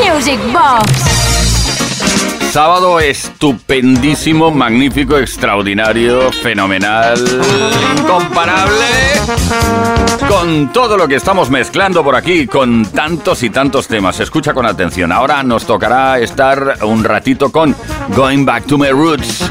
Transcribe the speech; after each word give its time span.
Music 0.00 0.40
Box. 0.52 1.17
Sábado 2.50 2.98
estupendísimo, 2.98 4.50
magnífico, 4.50 5.18
extraordinario, 5.18 6.32
fenomenal, 6.32 7.18
incomparable. 7.98 8.86
Con 10.26 10.72
todo 10.72 10.96
lo 10.96 11.06
que 11.06 11.16
estamos 11.16 11.50
mezclando 11.50 12.02
por 12.02 12.16
aquí, 12.16 12.46
con 12.46 12.86
tantos 12.86 13.42
y 13.42 13.50
tantos 13.50 13.86
temas. 13.86 14.18
Escucha 14.20 14.54
con 14.54 14.64
atención. 14.64 15.12
Ahora 15.12 15.42
nos 15.42 15.66
tocará 15.66 16.18
estar 16.18 16.78
un 16.82 17.04
ratito 17.04 17.52
con 17.52 17.76
Going 18.16 18.46
Back 18.46 18.64
to 18.64 18.78
My 18.78 18.88
Roots. 18.88 19.46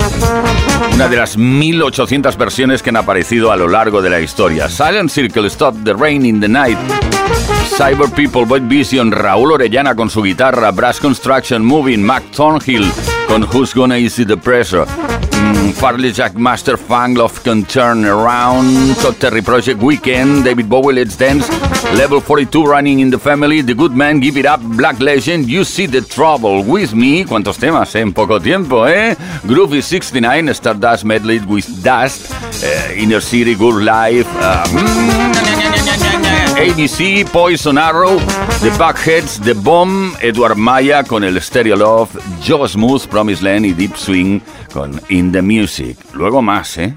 Una 0.93 1.07
de 1.07 1.18
las 1.18 1.38
1800 1.38 2.36
versiones 2.36 2.82
que 2.82 2.89
han 2.89 2.98
aparecido 2.98 3.52
a 3.52 3.57
lo 3.57 3.68
largo 3.68 4.02
de 4.02 4.09
la 4.09 4.20
historia. 4.20 4.70
Silent 4.70 5.11
Circle, 5.11 5.48
Stop 5.48 5.75
the 5.84 5.93
Rain 5.93 6.25
in 6.25 6.41
the 6.41 6.50
Night. 6.50 6.79
Cyber 7.77 8.09
People, 8.09 8.45
Boy 8.45 8.61
Vision, 8.61 9.11
Raúl 9.11 9.52
Orellana 9.52 9.93
con 9.93 10.09
su 10.09 10.23
guitarra, 10.23 10.71
Brass 10.71 10.99
Construction 10.99 11.63
Moving, 11.63 12.02
Mac 12.02 12.23
Thornhill 12.31 12.87
con 13.27 13.44
Who's 13.44 13.73
Gonna 13.73 13.98
Easy 13.98 14.26
the 14.26 14.38
Pressure, 14.38 14.86
mm, 14.86 15.72
Farley 15.73 16.12
Jack 16.12 16.36
Master 16.36 16.77
Funk 16.77 17.18
Love 17.18 17.41
Can 17.44 17.66
Turn 17.66 18.05
Around, 18.05 18.96
Todd 19.02 19.20
Terry 19.20 19.41
Project 19.41 19.82
Weekend, 19.82 20.44
David 20.44 20.68
Bowie 20.68 20.94
Let's 20.94 21.18
Dance, 21.18 21.48
Level 21.96 22.22
42 22.22 22.66
Running 22.66 23.00
in 23.00 23.10
the 23.10 23.20
Family, 23.20 23.62
The 23.62 23.73
Goodmen 23.73 24.20
Give 24.20 24.38
It 24.38 24.46
Up, 24.46 24.62
Black 24.62 25.00
Legend, 25.00 25.48
You 25.48 25.63
See 25.63 25.88
the 25.88 26.02
Trouble. 26.02 26.63
With 26.63 26.94
Me, 26.94 27.26
cuántos 27.26 27.58
temas? 27.58 27.94
En 27.96 28.13
poco 28.13 28.40
tiempo, 28.40 28.88
¿eh? 28.88 29.16
Groovy 29.44 29.82
69, 29.82 30.54
Stardust 30.54 31.04
Medley 31.04 31.40
with 31.40 31.66
Dust, 31.84 32.32
eh, 32.63 32.96
Inner 32.98 33.22
City, 33.22 33.55
Good 33.55 33.84
Life, 33.84 34.27
uh, 34.40 35.56
ABC, 36.57 37.23
Poison 37.31 37.77
Arrow, 37.77 38.17
The 38.61 38.71
Buckheads, 38.79 39.39
The 39.43 39.53
Bomb, 39.53 40.15
Edward 40.21 40.57
Maya 40.57 41.03
con 41.03 41.23
el 41.23 41.39
Stereo 41.39 41.75
Love, 41.75 42.09
Joe 42.43 42.68
Smooth, 42.68 43.05
Promise 43.07 43.43
Land 43.43 43.65
y 43.68 43.73
Deep 43.73 43.95
Swing 43.95 44.40
con 44.73 44.99
In 45.09 45.32
the 45.32 45.43
Music. 45.43 45.98
Luego 46.13 46.41
más, 46.41 46.76
¿eh? 46.79 46.95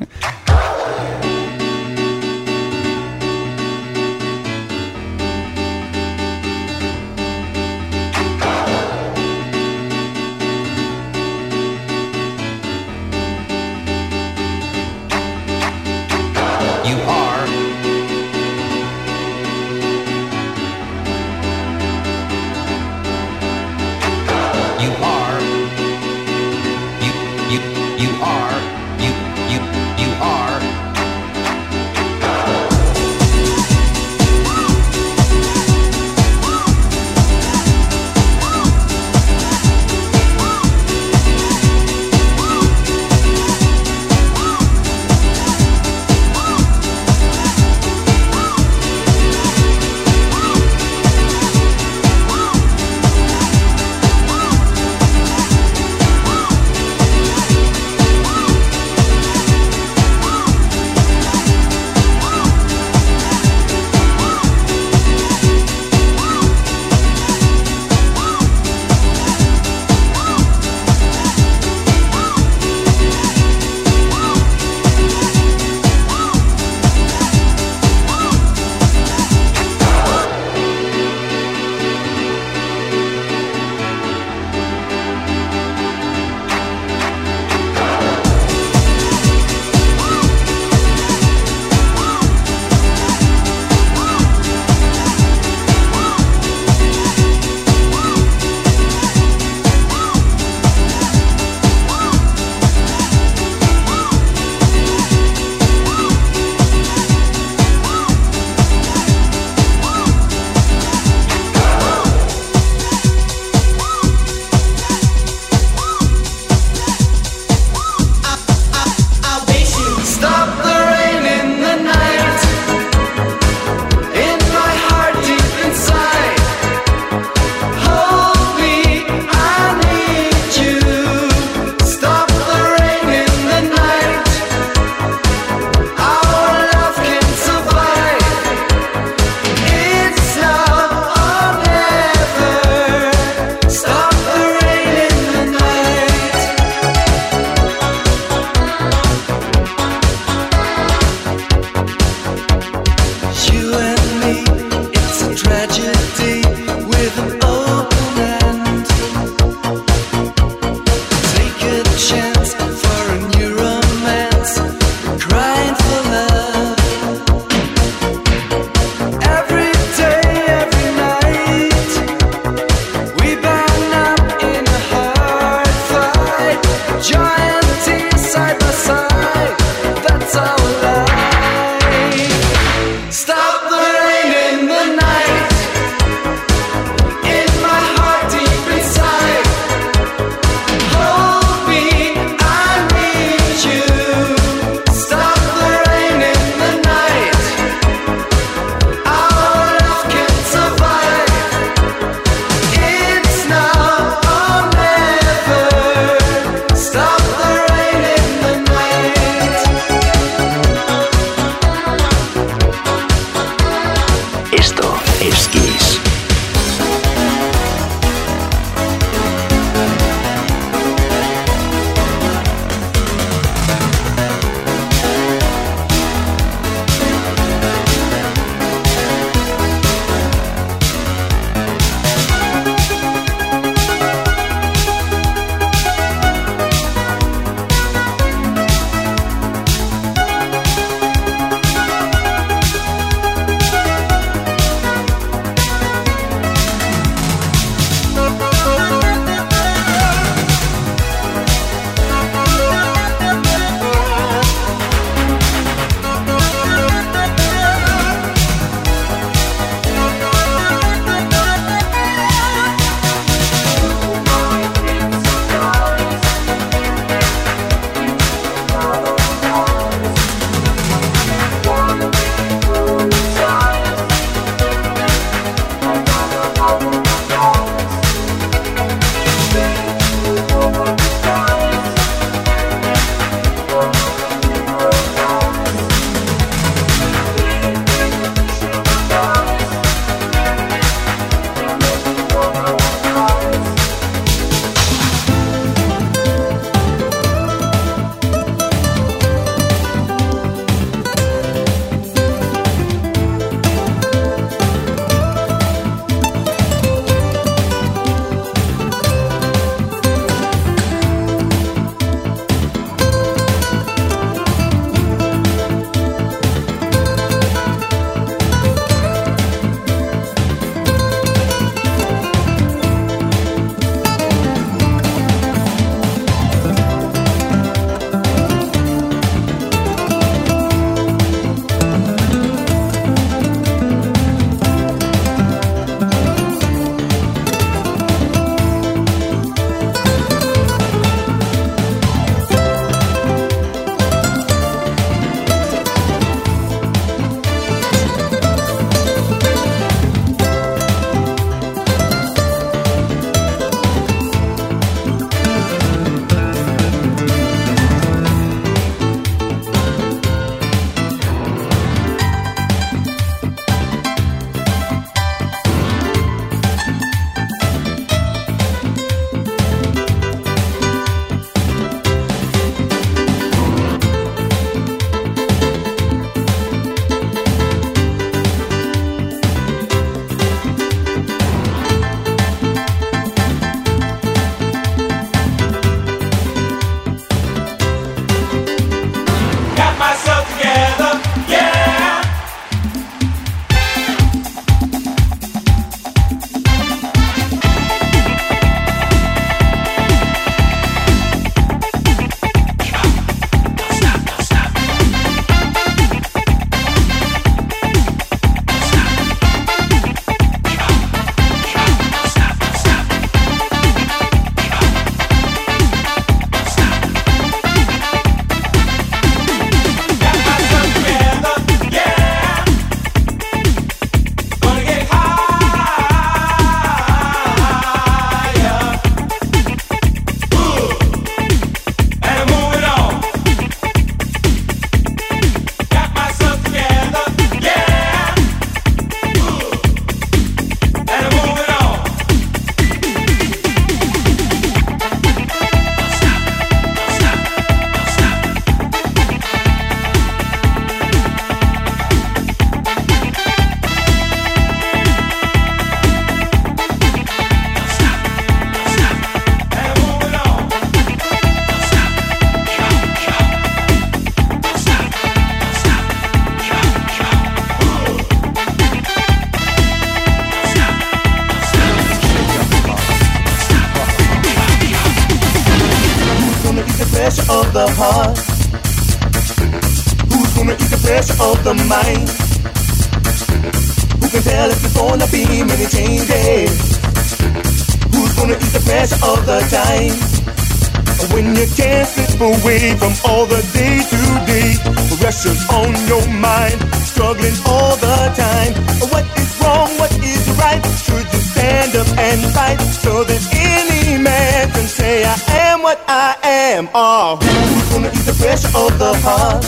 From 493.01 493.15
all 493.25 493.47
the 493.47 493.63
day 493.73 493.97
to 494.13 494.21
day 494.45 495.01
pressures 495.21 495.63
on 495.71 495.91
your 496.07 496.27
mind, 496.37 496.79
struggling 497.09 497.57
all 497.67 497.97
the 497.97 498.19
time. 498.37 498.73
What 499.13 499.25
is 499.41 499.51
wrong? 499.61 499.89
What 499.99 500.13
is 500.21 500.45
right? 500.61 500.83
Should 501.05 501.27
you 501.33 501.41
stand 501.53 501.97
up 501.97 502.09
and 502.19 502.41
fight 502.53 502.81
so 503.05 503.25
that 503.25 503.43
any 503.55 504.23
man 504.23 504.71
can 504.71 504.87
say 504.87 505.25
I 505.25 505.37
am 505.69 505.83
what 505.83 505.99
I 506.09 506.37
am? 506.43 506.89
Oh, 506.95 507.37
who's 507.41 507.89
gonna 507.93 508.11
ease 508.13 508.27
the 508.27 508.37
pressure 508.43 508.73
of 508.77 508.93
the 508.99 509.13
heart? 509.25 509.65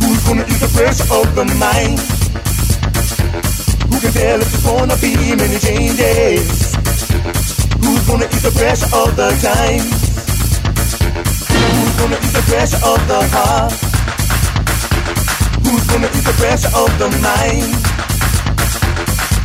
Who's 0.00 0.22
gonna 0.26 0.46
ease 0.48 0.60
the 0.60 0.72
pressure 0.76 1.08
of 1.20 1.26
the 1.38 1.46
mind? 1.60 1.98
Who 3.90 3.96
can 4.00 4.12
tell 4.12 4.40
if 4.40 4.48
there's 4.50 4.64
gonna 4.64 4.96
be 4.96 5.14
many 5.36 5.58
changes? 5.58 6.74
Who's 7.82 8.06
gonna 8.08 8.26
ease 8.32 8.44
the 8.48 8.54
pressure 8.56 8.90
of 8.96 9.16
the 9.16 9.28
time? 9.44 10.03
Pressure 12.54 12.86
of 12.86 13.00
the 13.08 13.20
heart? 13.34 13.72
Who's 15.66 15.84
gonna 15.90 16.06
ease 16.06 16.24
the 16.24 16.34
pressure 16.38 16.70
of 16.82 16.90
the 17.00 17.08
mind? 17.18 17.74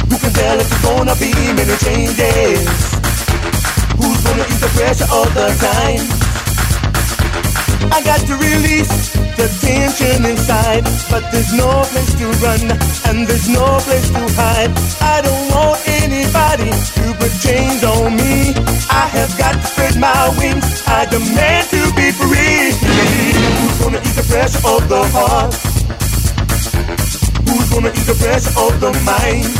Who 0.09 0.17
can 0.19 0.31
tell 0.31 0.59
if 0.59 0.69
there's 0.69 0.83
gonna 0.83 1.15
be 1.15 1.33
many 1.57 1.75
changes? 1.85 2.69
Who's 3.97 4.21
gonna 4.23 4.45
ease 4.45 4.61
the 4.61 4.71
pressure 4.77 5.09
of 5.11 5.33
the 5.33 5.47
time? 5.57 6.18
I 7.88 8.03
got 8.03 8.19
to 8.27 8.36
release 8.36 9.15
the 9.39 9.48
tension 9.63 10.25
inside, 10.25 10.83
but 11.09 11.24
there's 11.31 11.53
no 11.53 11.69
place 11.88 12.13
to 12.19 12.27
run 12.43 12.63
and 13.07 13.27
there's 13.27 13.48
no 13.48 13.79
place 13.88 14.09
to 14.12 14.24
hide. 14.36 14.71
I 15.00 15.21
don't 15.24 15.48
want 15.55 15.79
anybody 15.88 16.69
to 17.00 17.03
put 17.15 17.31
chains 17.39 17.83
on 17.83 18.15
me. 18.19 18.51
I 18.91 19.07
have 19.15 19.31
got 19.38 19.55
to 19.55 19.63
spread 19.63 19.95
my 19.95 20.27
wings. 20.38 20.67
I 20.88 21.07
demand 21.07 21.69
to 21.71 21.81
be 21.95 22.12
free. 22.12 22.75
Who's 22.75 23.79
gonna 23.79 24.01
ease 24.03 24.15
the 24.19 24.27
pressure 24.27 24.63
of 24.67 24.81
the 24.91 25.03
heart? 25.15 25.55
Who's 27.48 27.69
gonna 27.71 27.91
ease 27.95 28.07
the 28.12 28.17
pressure 28.19 28.55
of 28.59 28.74
the 28.83 28.91
mind? 29.07 29.55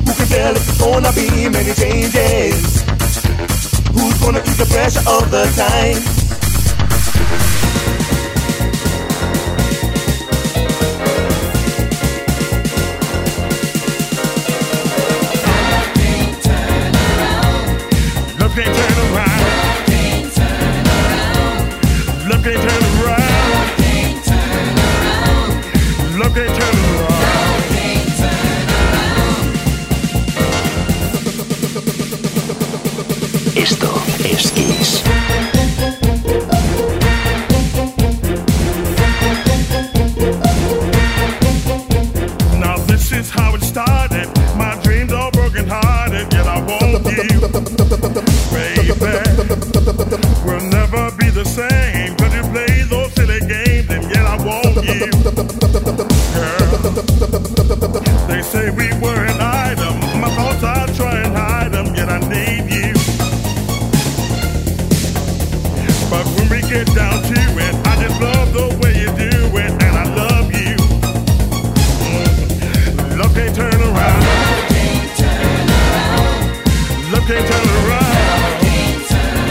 Who 0.00 0.12
can 0.16 0.26
tell 0.32 0.56
if 0.56 0.64
there's 0.64 0.80
gonna 0.80 1.12
be 1.12 1.28
many 1.48 1.74
changes? 1.76 2.80
Who's 3.92 4.16
gonna 4.20 4.40
ease 4.40 4.56
the 4.56 4.68
pressure 4.72 5.04
of 5.04 5.30
the 5.30 5.44
time? 5.52 6.17
Esto 33.58 33.92
es 34.24 34.52
Kiss. 34.52 35.02
Now 42.60 42.76
this 42.86 43.10
is 43.10 43.30
how 43.30 43.56
it 43.56 43.62
started. 43.62 44.28
My 44.56 44.78
dreams 44.84 45.12
are 45.12 45.32
broken 45.32 45.66
hearted, 45.68 46.32
yet 46.32 46.46
I 46.46 46.60
won't 46.60 47.04
give. 47.04 47.97
get 66.68 66.86
down 66.94 67.22
to 67.22 67.32
it. 67.32 67.74
I 67.86 67.96
just 68.02 68.20
love 68.20 68.52
the 68.52 68.68
way 68.82 68.92
you 69.00 69.06
do 69.16 69.56
it, 69.56 69.70
and 69.82 69.96
I 69.96 70.04
love 70.14 70.52
you. 70.52 70.76
Love 73.16 73.34
can't 73.34 73.54
turn 73.54 73.80
around. 73.80 74.22
Love 77.10 77.26
can't 77.26 77.46
turn 77.48 77.68
around. 77.78 78.16
Love 78.60 78.76
can't 78.76 79.08
turn 79.08 79.28
around. 79.28 79.48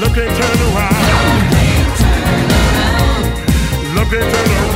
Love 0.00 0.14
can't 0.14 0.36
turn 0.38 0.58
around. 0.68 1.02
Love 3.96 4.08
can't 4.10 4.34
turn 4.34 4.50
around. 4.50 4.75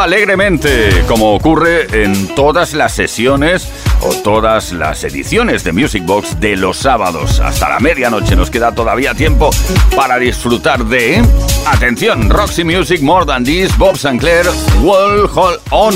Alegremente, 0.00 1.04
como 1.06 1.34
ocurre 1.34 2.04
en 2.04 2.34
todas 2.34 2.74
las 2.74 2.92
sesiones 2.92 3.68
o 4.00 4.14
todas 4.22 4.72
las 4.72 5.04
ediciones 5.04 5.64
de 5.64 5.72
Music 5.72 6.04
Box 6.04 6.40
de 6.40 6.56
los 6.56 6.78
sábados. 6.78 7.40
Hasta 7.40 7.68
la 7.68 7.80
medianoche 7.80 8.36
nos 8.36 8.50
queda 8.50 8.74
todavía 8.74 9.14
tiempo 9.14 9.50
para 9.94 10.18
disfrutar 10.18 10.84
de... 10.84 11.22
Atención, 11.66 12.30
Roxy 12.30 12.64
Music, 12.64 13.02
More 13.02 13.26
Than 13.26 13.44
This, 13.44 13.76
Bob 13.76 13.96
Sinclair, 13.96 14.46
Wall 14.82 15.28
Hold 15.34 15.60
On. 15.70 15.94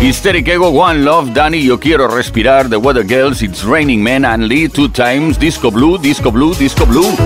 Hysteric 0.00 0.46
Ego, 0.48 0.68
One 0.68 1.00
Love, 1.00 1.32
Danny, 1.32 1.64
Yo 1.64 1.80
Quiero 1.80 2.08
Respirar, 2.08 2.68
The 2.68 2.76
Weather 2.76 3.06
Girls, 3.06 3.42
It's 3.42 3.64
Raining 3.64 4.02
Men, 4.02 4.24
and 4.24 4.48
Lee, 4.48 4.68
Two 4.68 4.90
Times, 4.90 5.38
Disco 5.38 5.70
Blue, 5.70 5.98
Disco 5.98 6.30
Blue, 6.30 6.54
Disco 6.54 6.84
Blue. 6.84 7.16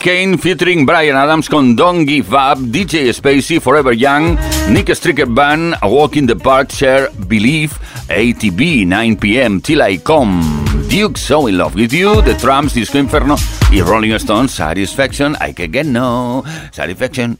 Chicane 0.00 0.38
featuring 0.38 0.86
Brian 0.86 1.14
Adams 1.14 1.46
con 1.46 1.76
Don't 1.76 2.06
Give 2.06 2.32
Up, 2.32 2.56
DJ 2.58 3.12
Spacey, 3.12 3.60
Forever 3.60 3.92
Young, 3.92 4.38
Nick 4.72 4.88
Stricker 4.96 5.26
Band, 5.26 5.76
Walk 5.82 6.16
in 6.16 6.24
the 6.26 6.34
Park, 6.34 6.70
Share, 6.70 7.10
Believe, 7.28 7.78
ATB, 8.08 8.86
9 8.86 9.16
pm, 9.16 9.60
Till 9.60 9.82
I 9.82 9.98
Come, 9.98 10.40
Duke, 10.88 11.18
So 11.18 11.48
in 11.48 11.58
Love 11.58 11.74
with 11.74 11.92
You, 11.92 12.22
The 12.22 12.34
Tramps, 12.34 12.72
Disco 12.72 12.96
Inferno 12.98 13.36
y 13.70 13.82
Rolling 13.82 14.18
Stones, 14.18 14.52
Satisfaction, 14.52 15.36
I 15.38 15.52
Can 15.52 15.70
Get 15.70 15.84
No, 15.84 16.44
Satisfaction. 16.72 17.36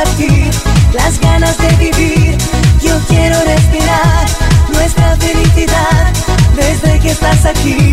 compartir 0.00 0.50
las 0.92 1.20
ganas 1.20 1.56
de 1.58 1.68
vivir. 1.76 2.38
Yo 2.80 2.98
quiero 3.08 3.36
respirar 3.44 4.26
nuestra 4.72 5.16
felicidad 5.16 6.12
desde 6.56 6.98
que 7.00 7.10
estás 7.10 7.44
aquí. 7.44 7.89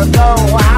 ago. 0.00 0.69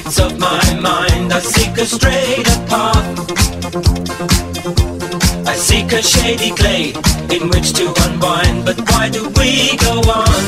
Streets 0.00 0.20
of 0.20 0.38
my 0.38 0.80
mind, 0.80 1.32
I 1.32 1.40
seek 1.40 1.76
a 1.76 1.84
straighter 1.84 2.58
path. 2.66 3.06
I 5.46 5.54
seek 5.54 5.92
a 5.92 6.02
shady 6.02 6.54
glade 6.54 6.96
in 7.32 7.48
which 7.48 7.72
to 7.74 7.92
unwind, 8.04 8.64
but 8.64 8.78
why 8.90 9.08
do 9.10 9.28
we 9.36 9.76
go 9.76 10.00
on? 10.00 10.42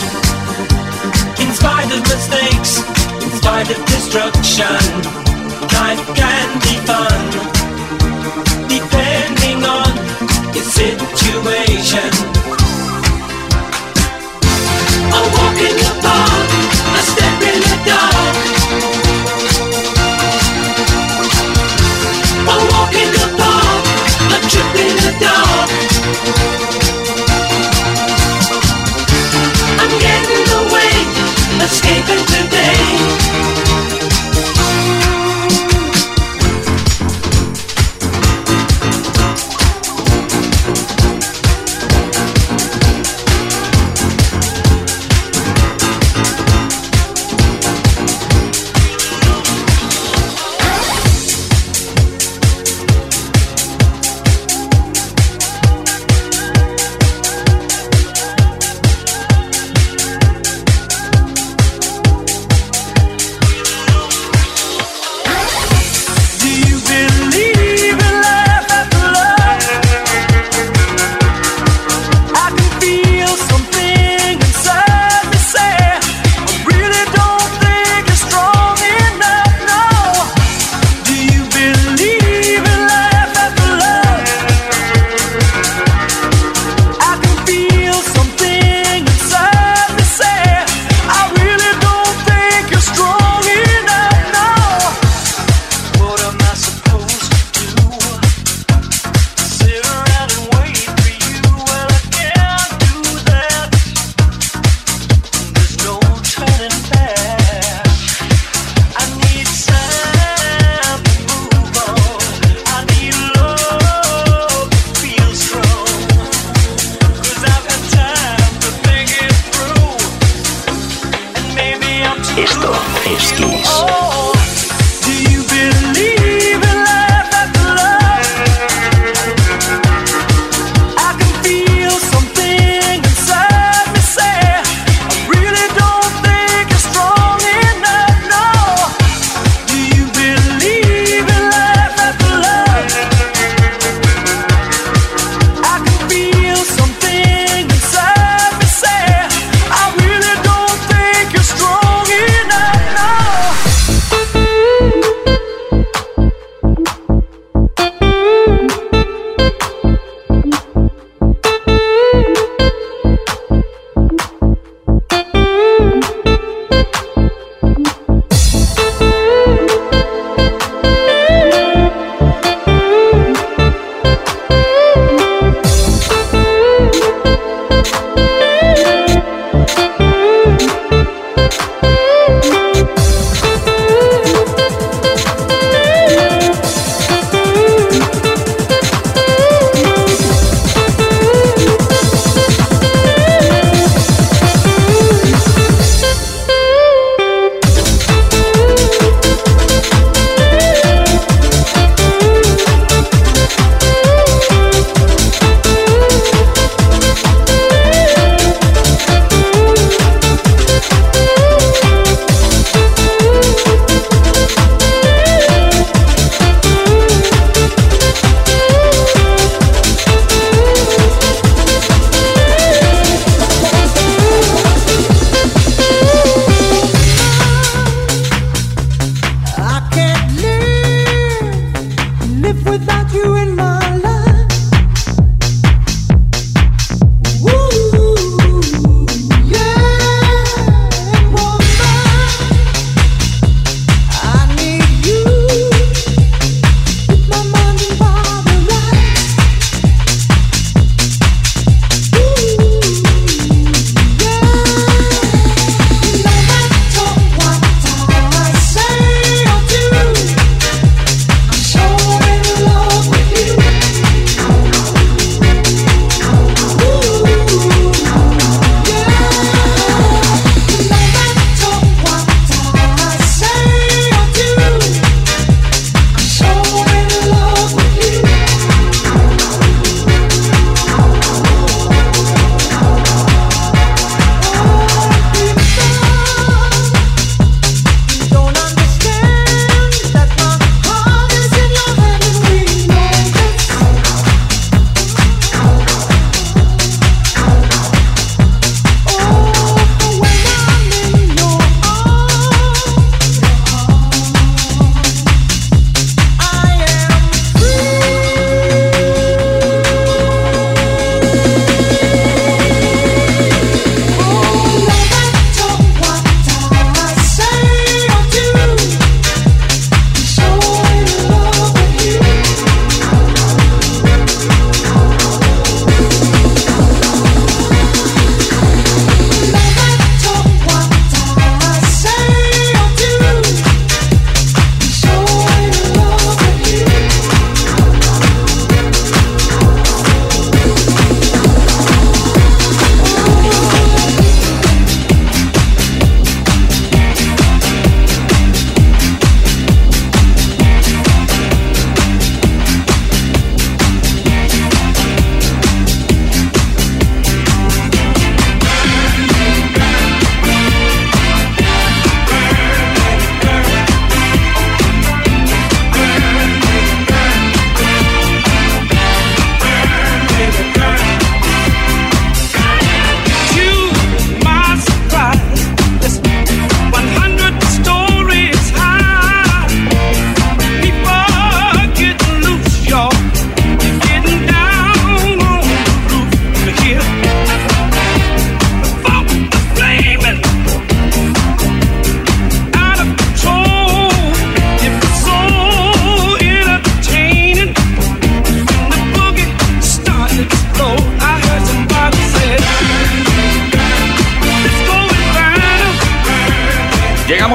In 1.42 1.50
spite 1.52 1.90
of 1.92 2.02
mistakes, 2.02 2.80
in 3.22 3.30
spite 3.40 3.70
of 3.70 3.78
destruction, 3.86 4.82
life 5.78 6.04
can 6.14 6.48
be 6.64 6.74
fun. 6.88 7.22
Depending 8.68 9.64
on 9.64 9.92
your 10.54 10.64
situation. 10.64 12.12
A 15.14 15.20
walk 15.34 15.58
in 15.68 16.01
escaping 31.72 32.26
today. 32.26 32.61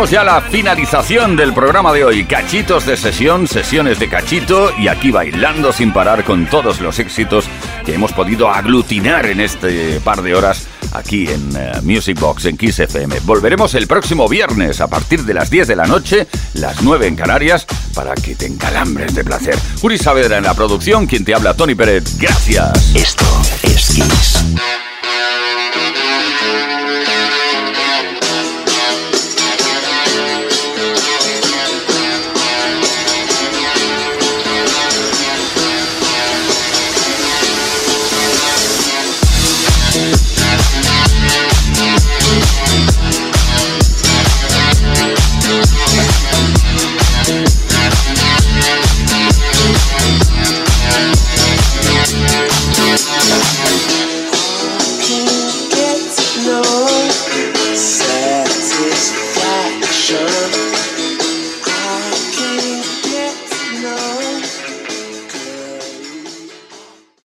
Llegamos 0.08 0.12
ya 0.12 0.22
a 0.22 0.24
la 0.24 0.42
finalización 0.50 1.36
del 1.36 1.54
programa 1.54 1.92
de 1.92 2.06
hoy. 2.06 2.26
Cachitos 2.26 2.86
de 2.86 2.96
sesión, 2.98 3.48
sesiones 3.48 4.00
de 4.00 4.08
cachito 4.08 4.72
y 4.78 4.88
aquí 4.88 5.12
bailando 5.12 5.74
sin 5.74 5.92
parar 5.92 6.24
con 6.24 6.46
todos 6.46 6.80
los 6.80 7.00
éxitos 7.00 7.46
que 7.86 7.94
hemos 7.94 8.14
podido 8.14 8.50
aglutinar 8.50 9.26
en 9.26 9.40
este 9.40 10.00
par 10.02 10.22
de 10.22 10.36
horas 10.36 10.68
aquí 10.94 11.28
en 11.28 11.50
eh, 11.56 11.72
Music 11.84 12.20
Box 12.20 12.46
en 12.46 12.58
Kiss 12.58 12.80
FM. 12.80 13.20
Volveremos 13.22 13.76
el 13.76 13.88
próximo 13.88 14.28
viernes 14.30 14.82
a 14.82 14.88
partir 14.88 15.24
de 15.24 15.34
las 15.34 15.50
10 15.50 15.68
de 15.68 15.76
la 15.76 15.86
noche, 15.86 16.28
las 16.54 16.82
9 16.82 17.08
en 17.08 17.16
Canarias, 17.16 17.66
para 17.94 18.16
que 18.16 18.36
te 18.36 18.46
encalambres 18.46 19.14
de 19.14 19.24
placer. 19.24 19.58
Uri 19.82 19.98
Saavedra 19.98 20.38
en 20.38 20.44
la 20.44 20.54
producción, 20.54 21.06
quien 21.06 21.26
te 21.26 21.34
habla 21.34 21.54
Tony 21.54 21.76
Pérez. 21.76 22.18
Gracias. 22.18 22.96
Esto 22.96 23.26
es 23.64 23.88
Kiss. 23.90 24.87